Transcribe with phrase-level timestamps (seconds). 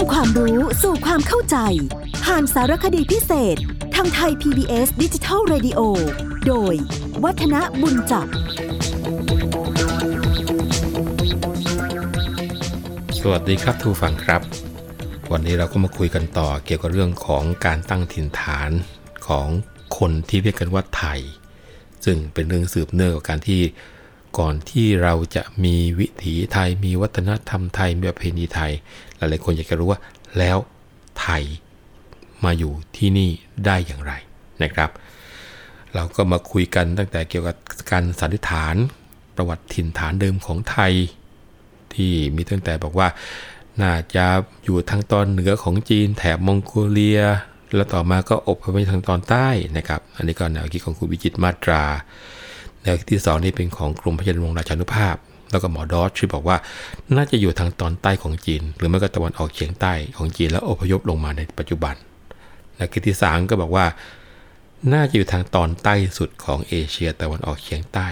[0.00, 1.56] ำความรู้สู่ความเข้าใจ
[2.24, 3.56] ผ่านสารคดีพิเศษ
[3.94, 5.80] ทางไทย PBS ดิจิทัล Radio
[6.46, 6.74] โดย
[7.24, 8.26] วัฒนบุญจับ
[13.20, 14.42] สวัสดีครับทูฟังครับ
[15.32, 18.70] วันนี้เราก็มาคุยกันต่อเกี่ยวกับเรื่องของการตั้งถิ่นฐาน
[19.26, 19.48] ของ
[19.98, 21.20] คนที่เรียกกันว่าไทย
[22.04, 23.60] ซึ่งเป็นเรื่องสืบเนื่องกับการที่
[24.38, 28.72] ก่อนที่เราจะมีวิถีไทย มีวัฒนธรรมไทย มีประเพณีไทย
[29.16, 30.00] หลายๆคนอยากจะรู้ว่า
[30.38, 30.58] แล้ว
[31.20, 31.42] ไทย
[32.44, 33.30] มาอยู่ที่นี่
[33.66, 34.12] ได้อย่างไร
[34.62, 34.90] นะครับ
[35.94, 37.56] เราก็มาคุยกันตั้งแต่เกี่ยวกับ
[37.90, 38.74] การสันนิษฐาน
[39.36, 40.92] ประวัติถิ่นฐานเดิมของไทย
[41.94, 43.08] ที่มีตั้งแต่บอกว่า
[43.82, 44.26] น่าจะ
[44.64, 47.22] อยู่ทางตอนเหนือของจีนแถบมองโกเลีย
[47.74, 51.82] แล้วต่อมาก็อบไปทางตอนใต้นะครับ อันนี้ก็แนวคิดของคุณวิจิตมาตรา
[52.82, 55.16] แนวคิดที่สองนี่เป็นของกรมพระยาดำรงราชานุภาพ
[55.50, 56.56] แล้วก็หมอดอสที่บอกว่า
[57.16, 61.94] น่าจะอยู่ทางตอนใต้ของจีน หรือไม่ก็ตะวันออกเฉียงใต้ของจีนแล้วอพยพลงมาในปัจจุบัน
[62.76, 63.86] แนวคิดที่สามก็บอกว่า
[64.92, 68.08] น่าจะอยู่ทางตอนใต้สุดของเอเชียตะวันออกเฉียงใต้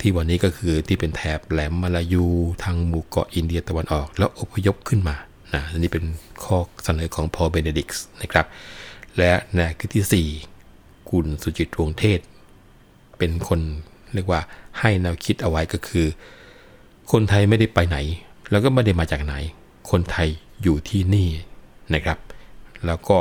[0.00, 2.24] ที่วันนี้ก็คือที่เป็นแถบแหลมมาลายู
[2.64, 5.16] ทางหมู่เกาะอินเดียตะวันออก แล้วอพยพขึ้นมา
[5.54, 6.04] นะอันนี้เป็น
[6.44, 8.46] ข้อเสนอของพอเบเนดิกส์นะครับ
[9.18, 10.28] และแนวคิดที่
[10.70, 12.20] 4คุณสุจิตวงเทศ
[13.22, 13.60] เป็นคน
[14.14, 14.40] เรียกว่า
[14.78, 16.06] ให้แนวคิดเอาไว้ก็คือ
[17.12, 17.98] คนไทยไม่ได้ไปไหน
[18.50, 19.34] แล้วก็ไม่ได้มาจากไหน
[19.90, 20.28] คนไทย
[20.62, 21.28] อยู่ที่นี่
[21.94, 22.18] นะครับ
[22.86, 23.16] แล้วก็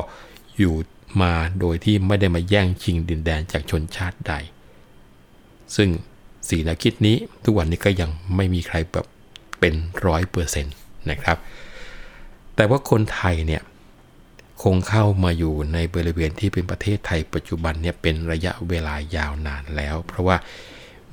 [0.58, 0.74] อยู่
[1.22, 4.34] มาโดยที่ไม่ได้มาแย่งชิงดินแดนจากชนชาติใด
[5.76, 5.90] ซึ่ง
[6.48, 9.06] สีแนวคิดนี้ทุกวันนี้ก็ยังไม่มีใครแบบ
[9.60, 9.74] เป็น
[10.06, 10.76] ร้อยเปอร์เซ็นต์
[11.10, 11.38] นะครับ
[12.56, 13.62] แต่ว่าคนไทยเนี่ย
[14.62, 20.38] คงเข้ามาอยู่ในบริเวณที่เป็นประเทศไทยปัจจุบันเนี่ยเป็นระยะเวลายาวนานแล้ว เพราะว่า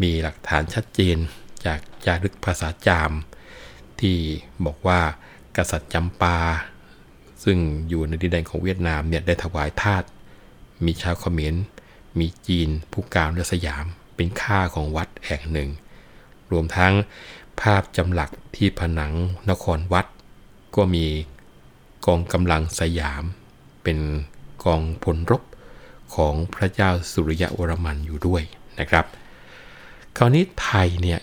[0.02, 1.16] มีหลักฐานชัดเจน
[1.66, 3.12] จากจารึกภาษาจาม
[4.00, 4.16] ที่
[4.66, 5.00] บอกว่า
[5.56, 6.38] กษัตริย์จำปา
[7.44, 10.02] ซึ่งอยู่ในดินแดนของเวียดนามเนี่ยได้ถวายทาส
[10.84, 11.55] มีชาวเขมร
[12.18, 13.84] มีจีนผู้กาวและสยาม
[14.17, 15.68] เป็นค่าของวัดแห่งหนึ่ง
[16.52, 16.92] รวมทั้ง
[17.61, 19.12] ภาพจำหลักที่ผนัง
[19.50, 20.06] นครวัด
[20.77, 21.06] ก็มี
[22.08, 23.24] กองกำลังสยาม
[23.83, 23.98] เป็น
[24.64, 25.42] กองพลรบ
[26.14, 28.42] ของพระเจ้าสุริยวรมันอยู่ด้วย
[28.80, 29.05] นะครับ
[30.17, 31.20] คราวนี้ไทยเนี่ย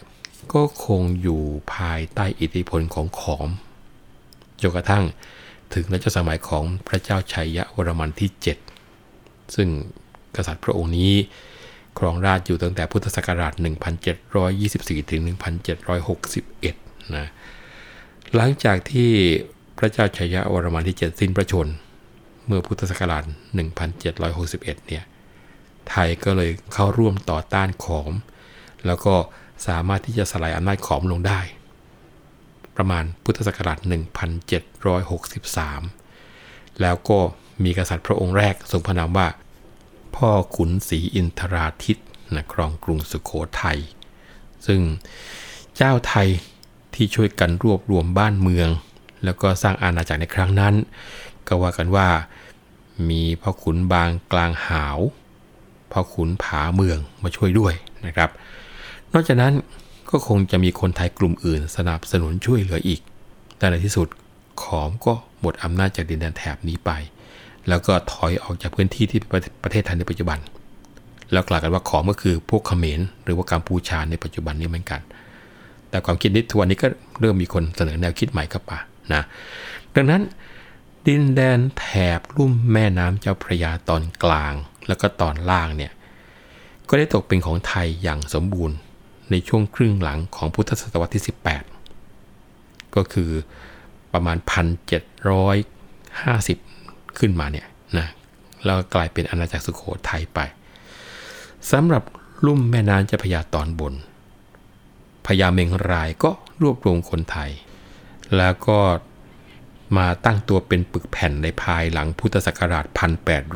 [0.53, 1.41] ก็คงอยู่
[1.73, 3.49] ภายใต้อิทธิพลของขอม
[4.61, 5.03] จนกระทั่ง
[5.73, 8.29] ถึงรัชสมัยของพระเจ้าชัยยะวรมันที่
[8.93, 9.69] 7 ซึ่ง
[10.35, 11.13] กษัตริย์พระองค์นี้
[11.97, 13.53] ครองราชอยู่ตั้งแต่พุทธศักราช
[14.31, 15.21] 1724 ถึง
[15.97, 17.27] 1761 นะ
[18.35, 19.11] หลังจากที่
[19.77, 21.67] พระเจ้าชัยยะวรมันที่ 7 สิ้นพระชน
[22.45, 23.23] เมื่อพุทธศักราช
[24.05, 25.03] 1761 เนี่ย
[25.89, 28.11] ไทยก็เลยเข้าร่วมต่อต้านขอม
[28.85, 29.15] แล้วก็
[29.67, 31.39] สามารถที่จะสลายอำนาจขอมลงได้
[32.75, 33.77] ประมาณพุทธศักราช
[35.85, 37.19] 1763 แล้วก็
[37.63, 39.27] มีกษัตริย์พระองค์แรกทรงพระนามว่า
[40.15, 41.97] พ่อขุนศรีอินทราทิต
[42.35, 43.31] นะครองกรุงสุขโข
[43.61, 43.79] ทัย
[44.67, 44.81] ซึ่ง
[45.75, 46.29] เจ้าไทย
[46.95, 48.69] ที่ช่วยกันรวบรวมบ้านเมือง
[49.25, 50.73] แล้วก็สร้างอาณาจักรในครั้งนั้น
[51.47, 52.07] ก็ว่ากันว่า
[53.09, 54.97] มีพ่อขุนบางกลางหาว
[55.91, 57.73] พ่อขุนผาเมืองมาช่วยด้วย
[58.05, 58.29] นะครับ
[59.13, 59.53] นอกจากนั้น
[60.09, 63.01] ก็คงจะมีคนไทยกลุ่มอื่น สนับสนุนช่วยเหลืออีก
[63.57, 64.07] แต่ในที่สุด
[64.61, 66.91] ขอมก็หมดอำนาจจากดินแดนแถบนี้ไป
[67.69, 70.39] แล้วก็ถอยออกจากพื้นที่ที่เป็นประเทศไทยในปัจจุบัน
[71.31, 75.01] แล้วกล่าวกันว่าขอมก็คือพวกเขมรหรือว่ากัมพูชาในปัจจุบันนี้เหมือนกัน
[75.89, 76.87] แต่ความคิดนี้ทวันนี้ก็
[77.19, 78.79] เริ่มมีคนเสนอแนวคิดใหม่เข้ามา
[79.13, 79.23] นะ
[79.95, 80.21] ดังนั้น
[81.07, 81.85] ดินแดนแถ
[82.17, 84.53] บลุ่มแม่น้ำเจ้าพระยาตอนกลาง
[84.87, 85.91] แล้วก็ตอนล่างเนี่ย
[86.89, 88.77] ก็ได้ตกเป็นของไทยอย่างสมบูรณ์
[89.31, 91.23] ในช่วงครึ่งหลังของพุทธศตวรรษที่
[91.89, 93.31] 18 ก็คือ
[94.13, 94.37] ประมาณ
[96.37, 97.67] 1,750 ขึ้นมาเนี่ย
[97.97, 98.07] นะ
[98.65, 100.39] แล้วกลายเป็นอาณาจักรสุโขทัยไป
[101.71, 102.03] สำหรับ
[102.45, 103.93] ลุ่มแม่น้ำเจ้าพระยาตอนบน
[105.25, 107.51] พญาเมงรายก็รวบรวมคนไทย
[108.37, 108.79] แล้วก็
[109.97, 112.85] มาตั้งตัวเป็นปึกแผ่นในภายหลังพุทธศักราช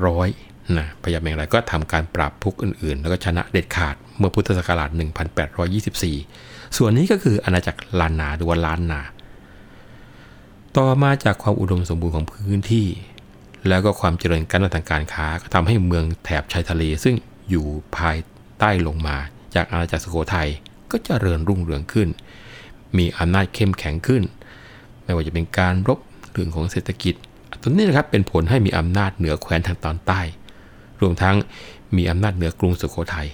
[0.04, 4.90] 1800 นะพญาเมงรายก็ทำการปราบพุกอื่นๆ แล้วก็ชนะเด็ดขาดเมื่อพุทธศักราช
[5.64, 9.02] 1824 ส่วนนี้ก็คืออาณาจักรลานนาหรือว่าล้านนา
[10.78, 12.88] ต่อมาจากความอุดมสมบูรณ์ของพื้นที่
[13.68, 17.16] แล้วก็ความเจริญก้าวทางการค้าก็ทำให้เมืองแถบชายทะเลซึ่ง
[17.50, 17.66] อยู่
[17.98, 18.18] ภาย
[18.60, 19.18] ใต้ลงมา
[19.56, 20.50] จากอาณาจักรสุโขทัย
[20.92, 22.10] ก็จเจริญรุ่งเรืองขึ้น
[22.98, 24.24] มีอำนาจเข้มแข็งขึ้น
[25.10, 26.00] ไม่ว่าจะเป็นการรบ
[26.32, 27.16] เรื่องของเศรษฐกิจ
[27.62, 30.22] ตัวนี้นะครับเป็นผลให้มีอำนาจเหนือแคว้นทางตอนใต้
[31.02, 31.36] รวมทั้ง
[31.96, 33.30] มีอำนาจเหนือกรุงสุโขทัย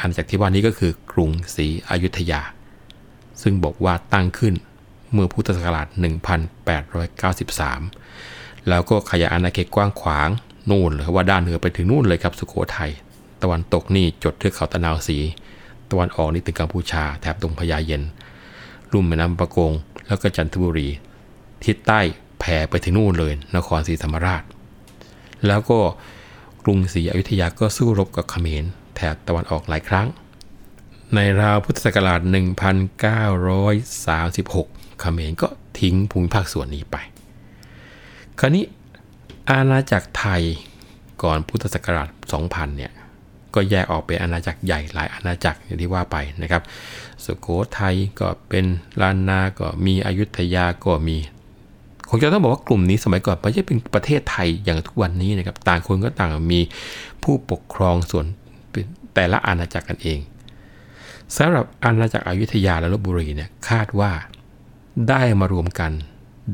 [0.00, 2.40] อาณาจักที่ว่านี้ก็คือกรุงศรีอยุธยา
[3.42, 4.54] ซึ่งบอกว่าตั้งขึ้น
[5.12, 5.86] เมื่อพุทธศักราช
[7.86, 10.28] 1893 แล้วก็ขยายอาณาเขตกว้างขวาง
[10.70, 12.90] นู่นเลยว่าด้านเหนือไปถึงนู่นเลยครับสุโขทัย
[13.42, 15.18] ตะวันตกนี่จดเทือกเขาตะนาวสี
[15.90, 18.02] ตะวันออกนี่ถึงกัมพูชาแถบตรงพญาเย็น
[18.92, 19.72] ลุ่มแม่น้ำประกง
[20.06, 20.88] แล้วก็จันทบุรี
[21.64, 22.00] ทิศใต้
[22.40, 24.42] แผ่ไปถึงนู่นเลย นครศรีธรรมราช
[25.46, 25.78] แล้วก็
[26.62, 28.64] กรุงศรีอยุธยาก็สู้รบกับเขมร
[28.94, 30.08] แถบตะวันออกหลายครั้ง
[31.14, 32.20] ในราวพุทธศักราช
[34.40, 35.48] 1936 เขมรก็
[35.78, 36.96] ทิ้งภูมิภาคส่วนนี้ไป
[38.38, 38.64] คราวนี้
[39.50, 40.42] อาณาจักรไทย
[41.22, 42.08] ก่อนพุทธศักราช
[42.42, 42.92] 2000 เนี่ย
[43.54, 46.62] ก็แยกออกเป็นอาณาจักรใหญ่หลายอาณาจักรอย่างที่ว่าไปนะครับ
[47.24, 47.48] สุโข
[47.78, 48.64] ทัยก็เป็น
[49.00, 51.16] ล้านนา ก็มีอยุธยาก็มี
[52.12, 56.60] คงจะต้องบอกว่ากลุ่มนี้สมัยก่อนไม่ใช่เป็นประเทศไทยอย่างทุกวันนี้นะครับ ต่างคนก็ต่างมี
[57.22, 58.24] ผู้ปกครองส่วน
[59.14, 60.20] แต่ละอาณาจักรกันเอง
[61.36, 64.12] สำหรับอาณาจักรอยุธยาและลบบุรีเนี่ยคาดว่า
[65.08, 65.92] ได้มารวมกัน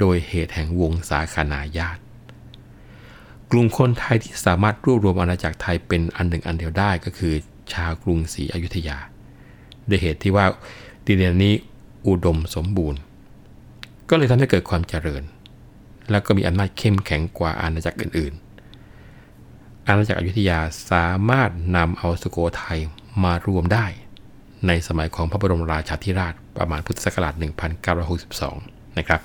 [0.00, 2.00] โดยเหตุแห่งวงสาคนาญาติ
[3.50, 7.34] กลุ่มคนไทยที่สามารถรวบรวมอาณาจักรไทยเป็นอันหนึ่งอันเดียวได้ก็คือ
[7.72, 8.98] ชาวกรุงศรีอยุธยา
[9.88, 10.46] ด้วยเหตุที่ว่า
[11.06, 11.54] ดินแดนนี้
[12.06, 13.00] อุดมสมบูรณ์
[14.08, 15.22] ก็เลยทำให้เกิดความเจริญ
[16.10, 20.58] แล้วก็มีอำนาจเข้มแข็งกว่าอาณาจักรอื่นๆ อาณาจักรอยุธยา
[20.90, 22.78] สามารถนำเอาสุโขทัย
[23.24, 23.86] มารวมได้
[24.66, 27.34] ในสมัยของพระบรมราชาธิราชประมาณพุทธศักราช
[27.96, 29.20] 1962 นะครับ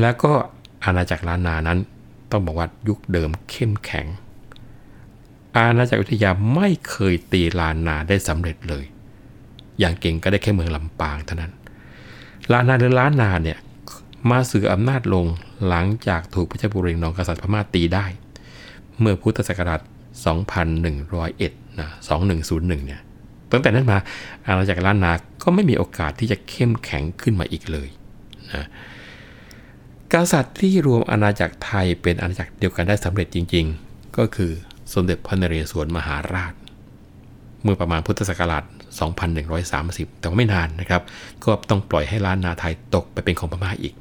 [0.00, 0.32] แล้วก็
[0.84, 1.78] อาณาจักรล้านนานั้น
[2.30, 4.06] ต้องบอกว่ายุคเดิมเข้มแข็ง
[5.56, 8.84] อาณาจักรวิทยาไม่เคยตีลานนาได้สำเร็จเลย
[9.78, 11.52] อย่างเก่งก็ได้แค่เมืองลำปางเท่านั้น
[12.52, 13.58] ลานนาหรือล้านนาเนี่ย
[14.30, 15.26] มาสื่ออำนาจลง
[15.68, 18.06] หลังจากถูกพระเจ้าบุรีนองกษัตริย์พม่าตีได้
[19.00, 19.80] เมื่อพุทธศักราช
[20.60, 21.88] 2101 นะ
[22.36, 23.00] 2101 เนี่ย
[23.52, 23.98] ตั้งแต่นั้นมา
[24.46, 25.12] อาณาจักรล้านนา
[25.42, 27.88] ก็ไม่มีโอกาสที่จะเข้มแข็งขึ้นมาอีกเลย
[28.54, 28.66] นะ
[30.12, 34.52] กษัตริย์ที่รวมอาณาจักรไทยเป็นอาณาจักรเดียวกันได้สำเร็จจริง ๆ ก็คือ
[34.92, 36.52] สมเด็จพระนเรศวรมหาราช
[37.62, 38.64] เมื่อประมาณพุทธศักราช
[39.62, 41.02] 2130 แต่ว่าไม่นานนะครับ
[41.44, 43.94] ก็ต้องปล่อยให้ล้านนาไทยตกไปเป็นของพม่าอีก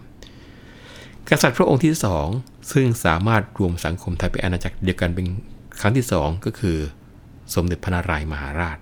[1.31, 2.27] กษัตริย์พระองค์ที่สอง
[2.71, 5.27] ซึ่งสามารถรวมสังคมไทยเป็นอาณาจักรเดียวกันเป็น
[5.79, 6.77] ครั้งที่สองก็คือ
[7.55, 8.77] สมเด็จพระนารายมหาราช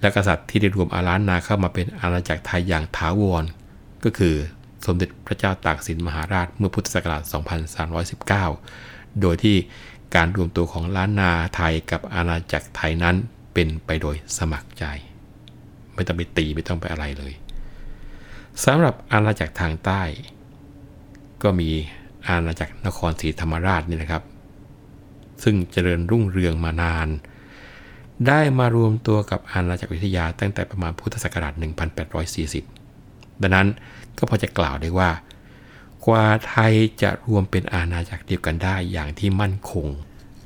[0.00, 3.44] และกษัตริย์ที่ได้รวมอาล้านนาเข้ามาเป็นอาณาจักรไทยอย่างถาวร
[4.04, 4.34] ก็คือ
[4.86, 7.22] สมเด็จพระเจ้าตากสินมหาราชเมื่อพุทธศักราช
[8.42, 9.56] 2319 โดยที่
[10.14, 13.16] การรวมตัวของล้านนาไทยกับอาณาจักรไทยนั้น
[13.54, 14.84] เป็นไปโดยสมัครใจ
[15.94, 17.32] ไม่ต้องไปตีไม่ต้องไปอะไรเลย
[18.64, 20.02] สำหรับอาณาจักรทางใต้
[21.44, 21.70] ก็มี
[22.26, 24.22] อาณาจักรนครศรีธรรมราชนี่นะครับ
[25.42, 27.08] ซึ่งเจริญรุ่งเรืองมานาน
[28.26, 31.52] ได้มารวมตัวกับอาณาจักรวิทยาตั้งแต่ประมาณพุทธศักราช
[32.68, 33.68] 1840 ดังนั้น
[34.18, 35.10] ก็พอจะกล่าวได้ว่า
[36.06, 39.86] กว่าไทยจะรวมเป็นอาณาจักรเดียวกันได้อย่างที่มั่นคง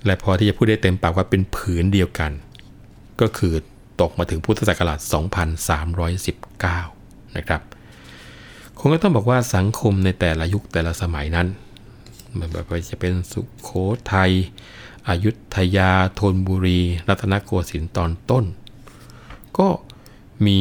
[0.06, 2.32] และพอที่จะพูดได้เต็มปากว่าเป็นผืนเดียวกัน
[3.20, 3.54] ก็คือ
[4.00, 4.98] ตกมาถึงพุทธศักราช
[5.78, 7.60] 2319 นะครับ
[8.78, 11.46] คงก็ต้องบอกว่าสังคมในแต่ละยุคแต่ละสมัยนั้น
[12.38, 13.70] มันแบบจะเป็นสุขโข
[14.12, 14.30] ทัย
[15.08, 18.44] อยุธยาธนบุรี รัตนโกสินทร์ตอนต้น
[19.58, 19.69] ก็
[20.46, 20.60] มี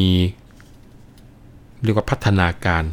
[1.83, 2.83] เรียกว่าพัฒนาการ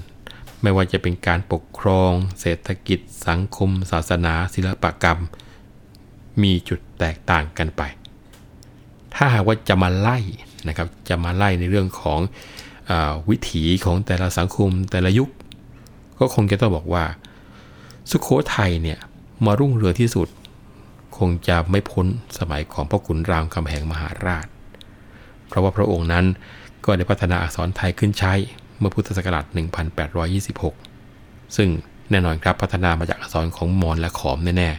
[0.62, 5.20] ไม่ว่าจะเป็นการปกครอง เศรษฐกิจ สังคม ศาสนา ศิลปกรรม
[6.42, 7.82] มีจุดแตกต่างกันไป
[9.14, 10.18] ถ้าหากว่าจะมาไล่
[10.68, 12.20] นะครับ จะมาไล่ในเรื่องของ
[13.30, 15.28] วิถีของแต่ละสังคมแต่ละยุค
[16.18, 17.04] ก็คงจะต้องบอกว่า
[18.10, 18.98] สุขโขทัยเนี่ย
[19.44, 20.28] มารุ่งเรืองที่สุด
[21.18, 22.06] คงจะไม่พ้น
[22.38, 24.46] สมัยของพ่อขุนรามคำแหงมหาราช
[25.48, 26.24] เพราะว่าพระองค์นั้น
[26.84, 28.32] ก็ได้พัฒนาอักษรไทยขึ้นใช้
[28.78, 29.44] เมื่อพุทธศักราช
[30.70, 31.68] 1826 ซึ่ง
[32.10, 34.70] แน่นอนครับพัฒนามาจากอักษรของมอญและขอมแน่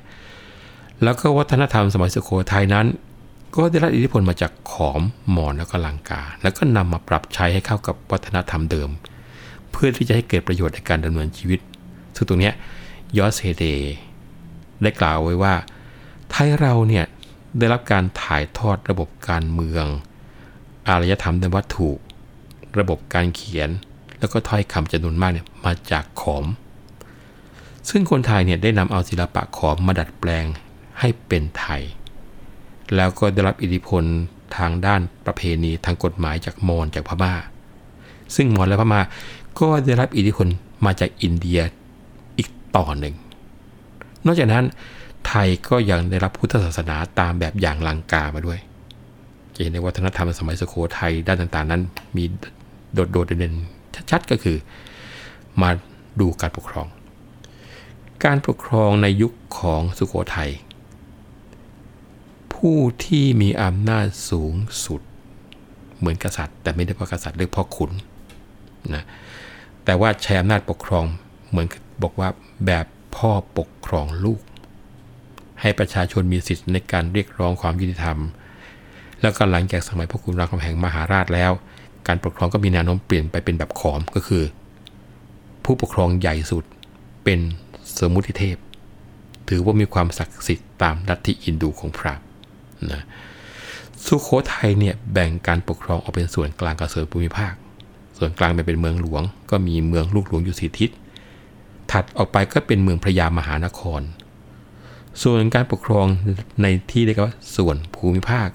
[0.48, 2.86] ๆแล้วก็วัฒนธรรมสมัยสุโขทัยนั้น
[3.56, 5.02] ก็ได้รับอิทธิพลมาจากขอม
[5.36, 8.90] มอญแล้วก็ลังกา แล้วก็นำมาปรับใช้ให้เข้ากับวัฒนธรรมเดิม
[9.72, 11.60] เพื่อที่จะให้เกิดประโยชน์ในการดำเนินชีวิต
[12.16, 12.52] ซึ่งตรงนี้
[13.18, 13.66] ยอสเฮเด
[14.82, 15.54] ได้กล่าวไว้ว่า
[16.30, 17.06] ไทยเราเนี่ย
[17.58, 19.86] ได้รับการถ่ายทอดระบบการเมือง
[20.88, 21.90] อารยธรรมในวัตถุ
[22.80, 23.70] ระบบการเขียน
[24.20, 26.46] แล้วก็ถ้อยคำจำนวนมากเนี่ยมาจากขอม
[27.90, 30.46] ซึ่งคนไทยเนี่ยได้นำเอาศิลปะขอมมาดัดแปลง
[31.00, 31.82] ให้เป็นไทย
[32.96, 34.04] แล้วก็ได้รับอิทธิพล
[34.58, 37.34] ทางด้านประเพณีทางกฎหมายจากมอญจากพม่า
[38.36, 39.01] ซึ่งมอญและพม่า
[39.60, 40.48] ก็ได้รับอิทธิพล
[40.86, 41.60] มาจากอินเดีย
[42.38, 43.15] อีกต่อหนึ่ง
[44.25, 44.65] นอกจากนั้น
[45.27, 48.60] ไทยก็ยังได้รับพุทธศาสนาตามแบบอย่างลังกามาด้วย
[49.56, 51.82] จะเห็นในวัฒนธรรมสมัยสุโขทัยด้านต่างๆ นั้น
[52.15, 52.24] มี
[52.94, 53.54] โดดๆเด่น
[54.12, 54.58] ชัดๆก็คือ
[55.62, 55.70] มา
[56.20, 56.88] ดูการปกครอง
[58.25, 60.50] การปกครองในยุคของสุโขทัย
[62.70, 64.54] ผู้ที่มีอำนาจสูง
[64.86, 65.02] สุด
[65.98, 67.92] เหมือนกษัตริย์ แต่ไม่ได้เพราะกษัตริย์เรียกพ่อขุน
[68.94, 69.04] นะ
[69.86, 71.06] แต่ว่าใช้อำนาจปกครอง
[71.50, 71.68] เหมือน
[72.04, 72.30] บอกว่า
[72.66, 72.86] แบบ
[73.18, 74.42] พ่อปกครองลูก
[75.62, 78.18] ให้ประชาชนมีสิทธิ์ในการเรียกร้องความยุติธรรม
[79.22, 81.52] แล้วก็หลังจากสมัยพ่อขุนรามคำแหงมหาราชแล้ว
[82.08, 84.44] การปกครองก็มีแนวโน้มเปลี่ยนไปเป็นแบบขอมก็คือ
[85.64, 86.64] ผู้ปกครองใหญ่สุด
[87.24, 87.40] เป็น
[87.98, 88.58] สมุติเทพ
[89.50, 92.26] ถือว่ามีความศักดิ์สิทธิ์ตามลัทธิอินดูของพราหมณ์
[92.91, 93.01] นะ
[94.05, 97.53] สุโขทัยเนี่ยแบ่งการปกครองออกเป็นส่วนกลางกับส่วนภูมิภาค
[98.17, 100.89] ส่วนกลางเป็นเมืองหลวง ก็มีเมืองลูกหลวงอยู่สี่ทิศ
[101.91, 104.01] ถัดออกไปก็เป็นเมืองพระยามหานคร
[105.24, 106.05] ส่วนการปกครอง
[106.62, 108.50] ในที่เรียกว่าส่วนภูมิภาค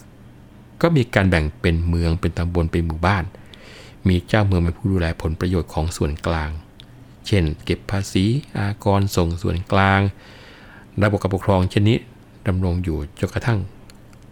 [0.82, 3.24] ก็มีการแบ่งเป็นเมืองเป็นตำบลเป็นหมู่บ้าน
[4.08, 6.50] มีเจ้าเมืองเป็นผู้ดูแลผลประโยชน์ของส่วนกลาง
[7.26, 8.24] เช่น เก็บภาษี
[8.58, 10.00] อากรส่งส่วนกลาง
[11.02, 11.98] ระบบการปกครองเช่นนี้
[12.46, 13.58] ดำรงอยู่จนกระทั่ง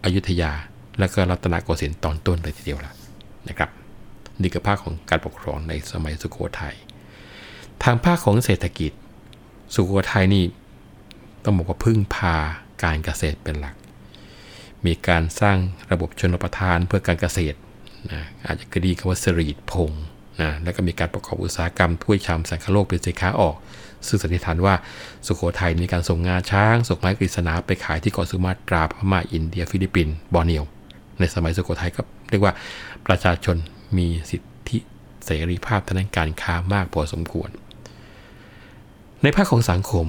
[0.08, 0.52] อยุธยา
[0.98, 2.92] และก็รัตนโกสินทร์ตอนต้นเลยทีเดียวละ
[3.48, 3.70] นะครับ
[4.40, 6.76] นี่คือภาคของการปกครองในสมัยสุโขทยัย
[7.82, 8.92] ทางภาคของเศรษฐกิจ
[9.74, 10.44] สุโขทัยนี่
[11.44, 12.34] ต้องบอกว่าพึ่งพา
[12.82, 13.74] การเกษตรเป็นหลัก
[14.86, 15.58] มีการสร้าง
[15.90, 17.58] ระบบชนประทานเพื่อการเกษตร
[18.12, 19.90] นะอาจจะคดีคำว่าสรีดพง
[20.40, 23.56] นะแล้วก็มีการประกอบอุตสาหกรรมถ้วยชามสังคโลกเป็นสินค้าออก
[24.06, 24.74] ซึ่งสันนิษฐานว่า
[25.26, 30.64] สุโขทัยมีการส่งงาช้าง ส่งไม้กฤษณาไปขายที่เกาะสุมาตราพม่าอินเดีย ฟิลิปปินส์บอร์เนียว
[31.18, 32.54] ในสมัยสุโขทัยก็เรียกว่า
[33.06, 33.56] ประชาชน
[33.96, 34.78] มีสิทธิ
[35.24, 37.50] เสรีภาพทางการค้ามากพอสมควร
[39.22, 40.06] ในภาคของสังคม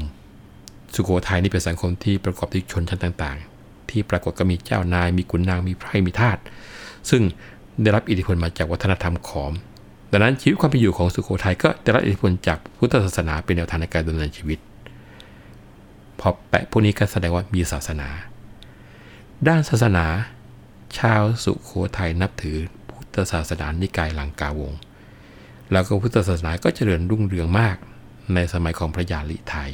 [0.96, 6.38] สุโขทัยนี่เป็นสังคมที่ประกอบด้วยชนชั้นต่างๆ ที่ปรากฏก็มีเจ้านายมีขุนนางมีไพร่มีทาส
[7.10, 7.22] ซึ่ง
[7.82, 9.54] ได้รับอิทธิพลมาจากวัฒนธรรมขอม
[10.12, 14.60] ดังนั้นชีวิตความเป็นอยู่ของสุโขทัยก็ได้รับอิทธิพลจากพุทธศาสนาเป็นแนวทางในการดำเนินชีวิต
[16.20, 18.10] พอแปะพวกนี้ก็แสดงว่ามีศาสนา
[19.48, 20.06] ด้านศาสนา
[20.98, 22.58] ชาวสุโขทัยนับถือ
[22.90, 24.74] พุทธศาสนานิกายลังกาวง
[25.72, 27.78] แล้วก็พุทธศาสนาก็เจริญรุ่งเรืองมาก
[28.34, 29.72] ในสมัยของพระยาลิไทย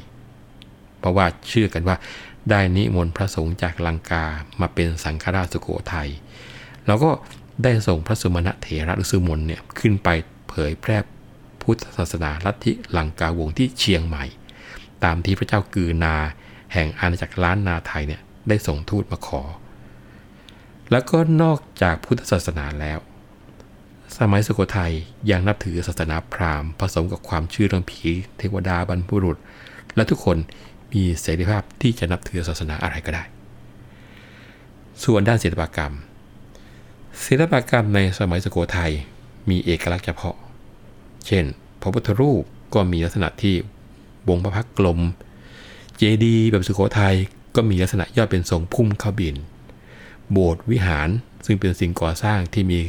[1.00, 1.96] เพราะว่าเชื่อกันว่า
[2.50, 4.24] ได้นิมนต์พระสงฆ์จากลังกา
[4.62, 6.10] มาเป็นสังฆราชสุโขทัย
[6.88, 7.10] แล้วก็
[7.64, 10.10] ได้ส่งพระสุมาณเถระหรือสุมนเนี่ยขึ้นไป
[10.50, 10.98] เผยแพร่
[11.62, 14.26] พุทธศาสนาลัทธิลังกาวงที่เชียงใหม่
[15.04, 16.16] ตามที่พระเจ้ากือนา
[16.74, 19.42] แห่งอาณาจักรล้านนาไทยเนี่ยได้ส่งทูตมาขอ
[20.92, 23.00] แล้วก็นอกจากพุทธศาสนาแล้ว
[24.18, 24.94] สมัยสุโขทัย
[25.30, 29.38] ยังนับถือศาสนาพราหมณ์ผสมกับความเชื่อเรื่องผีเทวดาบรรพุรุษ
[29.96, 30.38] และทุกคน
[30.94, 33.24] มีเสรีภาพที่จะนับถือศาสนาอะไรก็ได้
[35.04, 35.94] ส่วนด้านศิลปกรรม
[37.24, 38.92] ศิลปกรรมในสมัยสุโขทัย
[39.50, 40.36] มีเอกลักษณ์เฉพาะ
[41.26, 41.46] เช่น
[41.82, 42.44] พระพุทธรูป
[42.74, 43.56] ก็มีลักษณะที่
[44.30, 45.00] วงพระพักกลม
[45.98, 47.16] เจดีย์แบบสุโขทัย
[47.56, 49.36] ก็มีลักษณะยอดเป็นทรงพุ่มเข้าบิน
[50.32, 51.10] โบสถ์วิหาร
[51.46, 52.80] ซึ่งเป็นสิ่งก่อสร้างที่มี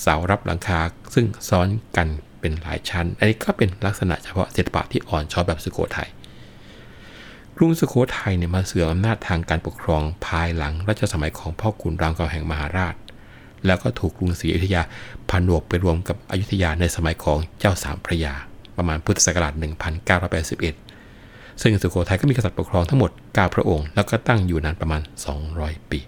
[0.00, 0.80] เสารับหลังคา
[1.14, 1.66] ซึ่งซ้อน
[1.96, 2.08] กัน
[2.40, 6.08] เป็นหลายชั้น อันนี้ก็เป็นลักษณะเฉพาะศิลปะที่อ่อนช้อยแบบสุโขทัย
[7.56, 12.94] กรุงสุโขทัยเนี่ยมาเสื่อมอำนาจทางการปกครองภายหลังรัชสมัยของพ่อขุนรามคำแห่งมหาราช
[13.66, 14.82] แล้วก็ถูกกรุงศรีอยุธยา
[15.30, 18.34] ผนวกไปรวมกับอยุธยาในสมัยของเจ้าสามพระยา
[18.76, 19.52] ประมาณพุทธศักราช
[20.76, 25.02] 1981 ซึ่งสุโขทัยก็มีกษัตริย์ปกครองทั้งหมด 9 พระองค์ แล้วก็ตั้งอยู่นานประมาณ
[25.46, 25.98] 200 ปี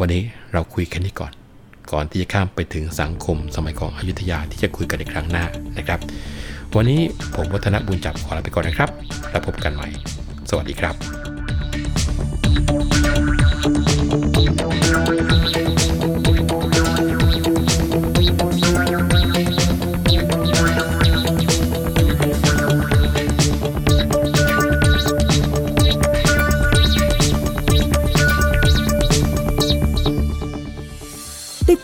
[0.00, 0.22] วันนี้
[0.52, 1.32] เราคุยแค่นี้ก่อน
[1.92, 5.44] ก่อนที่จะข้ามไปถึงสังคมสมัยของอยุธยาที่จะคุยกันในครั้งหน้า
[5.78, 6.00] นะครับ
[6.76, 7.00] วันนี้
[7.34, 8.90] ผมวัฒนบุญจับขอลาไปก่อนนะครับ
[9.30, 9.88] แล้วพบกันใหม่
[10.50, 10.94] สวัสดีครับ